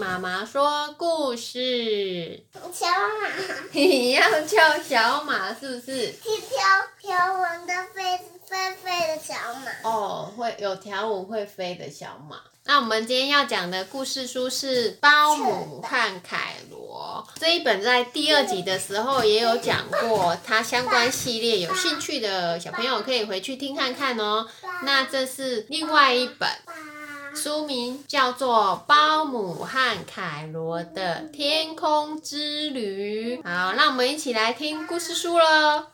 [0.00, 2.42] 妈妈说故事。
[2.72, 3.28] 小马，
[3.72, 6.06] 你要叫小马是不是？
[6.06, 6.58] 是条
[6.98, 9.90] 条纹的飞飞飞的小马。
[9.90, 12.38] 哦，会有条纹会飞的小马。
[12.64, 24.46] 那我们今天要讲的故事书是《包姆和凯罗》这一本，在第二集的时候也有讲过，它相关系列，有兴趣的小朋友可以回去听看看哦。
[24.82, 26.48] 那这是另外一本。
[27.34, 33.36] 书名叫做《包姆和凯罗的天空之旅》。
[33.42, 35.86] 好，那我们一起来听故事书喽。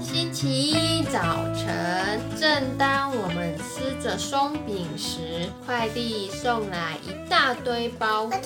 [0.00, 1.20] 星期一早
[1.54, 8.38] 晨，正当我们吃着松饼时，快递送来一大堆包裹。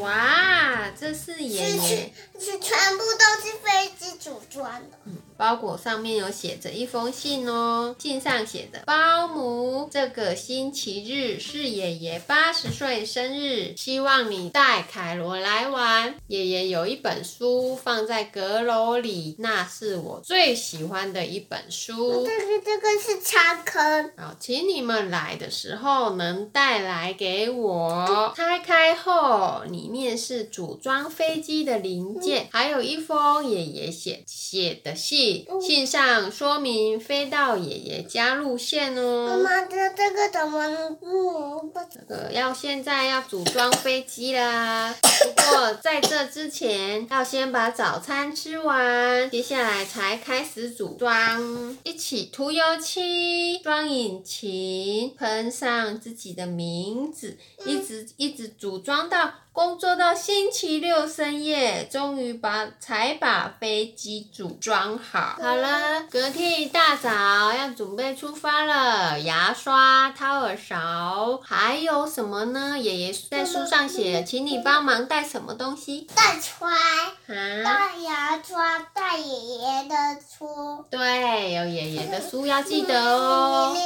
[0.00, 4.98] 哇，这是爷爷，是全部都是飞机组装的。
[5.40, 16.14] 包裹上面有写着一封信哦，信上写着：包姆，这个星期日是爷爷八十岁生日，希望你带凯罗来玩。
[16.26, 22.26] 爷爷有一本书放在阁楼里，那是我最喜欢的一本书。
[22.26, 24.12] 这是这个是插坑。
[24.18, 28.34] 好，请你们来的时候能带来给我。
[28.36, 35.29] 拆开后，里面是组装飞机的零件，还有一封爷爷写写的信。
[35.60, 39.40] 信上说明飞到爷爷家路线哦。
[39.42, 40.60] 妈妈，这这个怎么？
[41.02, 44.94] 嗯，这个要现在要组装飞机啦。
[45.02, 51.76] 不过在这之前，要先把早餐吃完，接下来才开始组装。
[51.84, 57.36] 一起涂油漆，装引擎，喷上自己的名字，
[57.66, 59.32] 一直一直组装到。
[59.52, 65.19] 工作到星期六深夜，终于把才把飞机组装好。
[65.40, 67.10] 好了，隔天一大早
[67.52, 69.18] 要准备出发了。
[69.20, 72.78] 牙刷、掏耳勺，还有什么呢？
[72.78, 76.06] 爷爷在书上写，请你帮忙带什么东西？
[76.14, 76.68] 带揣，
[77.26, 80.84] 带牙刷，带爷爷的书。
[80.90, 83.76] 对，有爷爷的书要记得哦。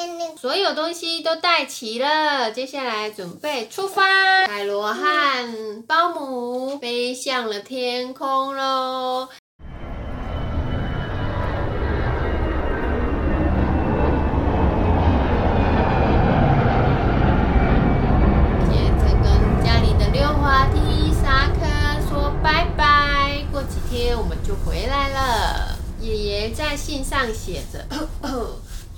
[0.41, 4.03] 所有东西都带齐了，接下来准备出发。
[4.47, 5.85] 凯罗汉。
[5.87, 9.29] 保姆飞向了天空喽！
[18.71, 23.45] 接着跟家里的溜滑梯、沙坑说拜拜。
[23.53, 25.77] 过几天我们就回来了。
[26.55, 27.85] 在信上写着。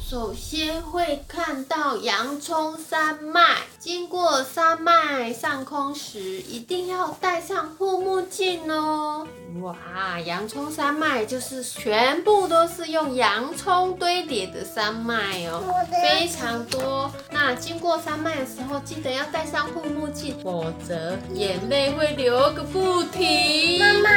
[0.09, 9.27] 首先会看到洋葱山脉，经过山脉上空时，一定要戴上护目镜哦。
[9.61, 9.77] 哇，
[10.21, 17.11] 洋葱山脉就是全部都是用洋葱堆叠的山脉哦，非常多。
[17.33, 23.81] 那经过山脉的时候，记得要戴上护目镜，否则眼泪会流个不停。
[23.81, 24.11] 妈妈，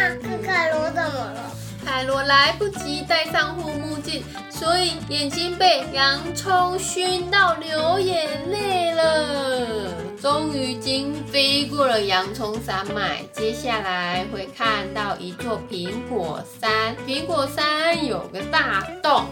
[0.45, 1.51] 凯罗怎么了？
[1.89, 9.91] 凯罗来不及戴上护目镜，所以眼睛被洋葱熏到流眼泪了。
[10.21, 16.95] 终于经飞过了洋葱山脉，接下来会看到一座苹果山。
[17.07, 19.25] 苹果山有个大洞，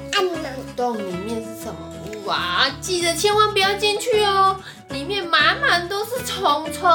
[0.75, 1.93] 洞里面是什么？
[2.25, 6.89] 哇，记得千万不要进去哦，里面满满都是虫虫。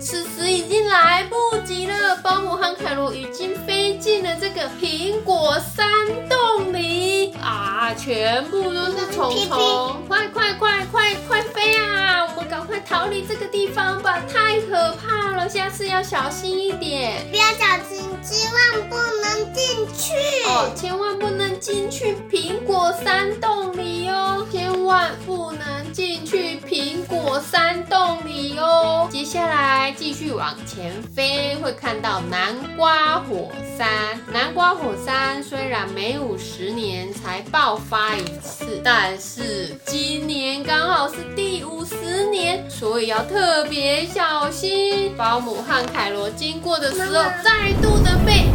[0.00, 5.86] 此时已经来不及了，保姆和凯罗已经飞进了这个苹果山
[6.28, 12.26] 洞里啊，全部都是虫虫，快快快快快飞啊！
[12.28, 15.39] 我们赶快逃离这个地方吧，太可怕了，下
[15.72, 20.14] 次要小心一点，不要小心，千万不能进去
[20.46, 24.46] 哦，千万不能进去苹果山洞里哦。
[24.50, 29.08] 千万不能进去苹果山洞里哦！
[29.10, 33.88] 接下来继续往前飞，会看到南瓜火山。
[34.32, 45.14] 南瓜火山虽然每五十年才爆发一次，但是今年刚好是第五十年，所以要特别小心。
[45.16, 48.46] 保姆和凯罗经过的时候，再度的被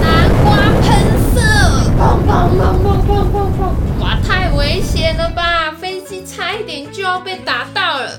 [0.00, 0.88] 南瓜喷
[1.34, 1.40] 射，
[1.98, 2.28] 砰砰
[2.58, 4.02] 砰砰砰砰砰！
[4.02, 5.72] 哇，太危险了吧！
[5.80, 8.18] 飞机差一点就要被打到了，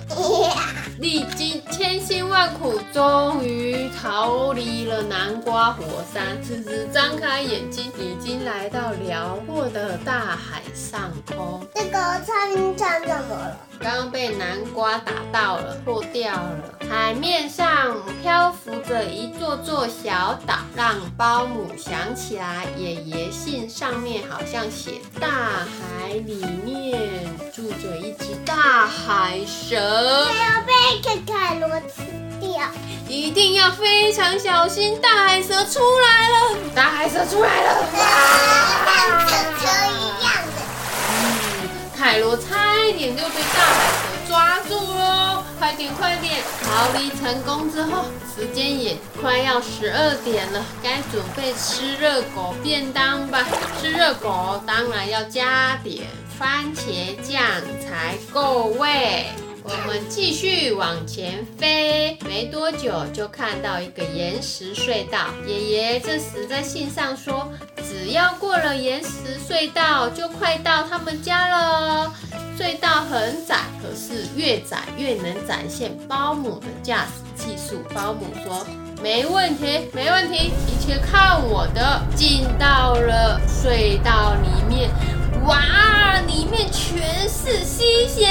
[1.00, 5.84] 历经千辛万苦，终于逃离了南瓜火
[6.14, 6.42] 山。
[6.42, 11.68] 此时张开眼睛，已经来到辽阔的大海上空。
[11.76, 13.58] 这个餐厅站怎么了？
[13.82, 16.80] 刚刚被南瓜打到了，破掉了。
[16.90, 27.02] 海面上漂浮着一座座小岛，让包姆想起来爷爷信上面好像写大海里面
[27.54, 30.26] 住着一只大海蛇，
[31.82, 32.04] 吃
[32.40, 32.50] 掉。
[33.08, 36.58] 一定要非常小心，大海蛇出来了！
[36.74, 37.86] 大海蛇出来了！
[38.86, 40.58] 像车车一样的。
[41.12, 41.24] 嗯，
[41.96, 45.44] 凯罗差一点就被大海蛇抓住喽！
[45.60, 53.46] 快点快点，逃离成功之后，时间也快要十二点了，该准备吃热狗便当吧。
[53.80, 56.08] 吃热狗当然要加点
[56.38, 57.40] 番茄酱
[57.80, 59.28] 才够味。
[59.68, 65.30] 我们继续往前飞，没多久就看到一个岩石隧道。
[65.48, 69.10] 爷爷这时在信上说，只要过了岩石
[69.50, 72.14] 隧道，就快到他们家了。
[72.56, 77.82] 隧道很窄，可是越窄越能展现保姆的驾驶技术。
[77.92, 78.64] 保姆说
[79.02, 84.92] ：“没问题，没问题，一切看我的。”进到了隧道里面，
[85.48, 88.30] 哇，里面全是吸血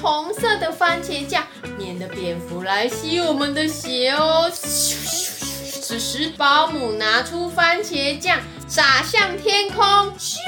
[0.00, 1.44] 红色的番茄酱，
[1.78, 4.50] 免得蝙蝠来吸我们的血哦。
[4.52, 8.38] 咻咻咻此时，保姆拿出番茄酱，
[8.68, 9.84] 撒向天空，
[10.18, 10.38] 咻！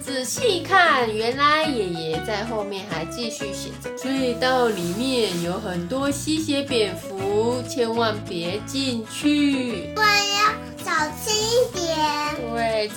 [0.00, 9.92] 仔细看，原来爷爷在后面还继续写着：隧道里面有很多吸血蝙蝠，千万别进去。
[9.94, 10.90] 我要小。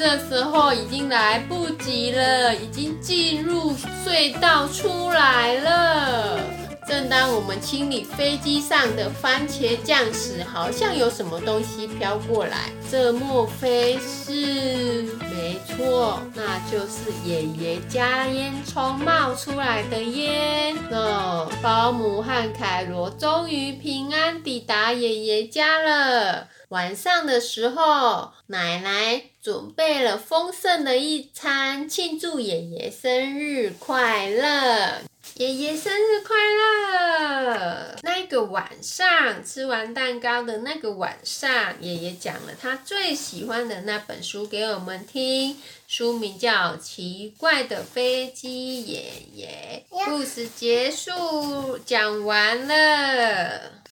[0.03, 3.71] 这时候已经来不及了，已经进入
[4.03, 6.39] 隧道出来了。
[6.88, 12.71] 正当我们清理飞机上的番茄酱时，好像有什么东西飘过来。
[12.89, 15.03] 这莫非是？
[15.30, 20.75] 没错，那就是爷爷家烟囱冒出来的烟。
[20.89, 26.47] 那保姆和凯罗终于平安抵达爷爷家了。
[26.71, 35.01] 晚上的时候，奶奶准备了丰盛的一餐，庆祝爷爷生日快乐。
[35.35, 37.97] 爷爷生日快乐！
[38.03, 45.57] 那个晚上吃完蛋糕的那个晚上，爷爷讲了他最喜欢的那本书给我们听，
[45.89, 49.85] 书名叫《奇怪的飞机爷爷》。
[50.06, 53.90] 故事结束，讲完了。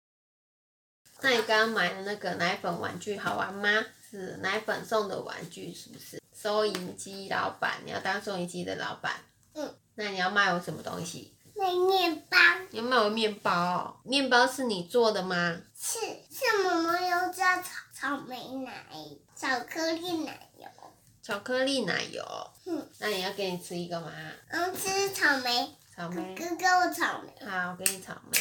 [1.26, 3.68] 那你刚刚买的那个奶粉玩具好玩吗？
[4.12, 6.22] 是奶粉送的玩具，是不是？
[6.40, 9.12] 收银机老板，你要当收银机的老板。
[9.56, 9.76] 嗯。
[9.96, 11.34] 那你要卖我什么东西？
[11.56, 12.38] 卖面包。
[12.70, 13.98] 你要卖我面包哦？
[14.04, 15.58] 面包是你做的吗？
[15.76, 18.86] 是是妈妈有加草草莓奶、
[19.36, 20.68] 巧克力奶油。
[21.24, 22.24] 巧克力奶油。
[22.68, 22.88] 嗯。
[23.00, 24.12] 那你要给你吃一个吗？
[24.50, 25.76] 嗯，吃草莓。
[25.96, 26.36] 草莓。
[26.36, 27.50] 哥哥我草莓。
[27.50, 28.38] 好，我给你草莓。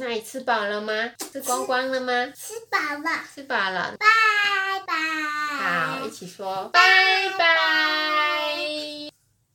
[0.00, 0.92] 那你吃饱了吗？
[1.30, 2.32] 吃光光了吗？
[2.34, 3.10] 吃饱了。
[3.34, 3.94] 吃饱了。
[3.98, 4.06] 拜
[4.86, 4.94] 拜。
[5.58, 6.80] 好，一起说拜
[7.38, 8.29] 拜。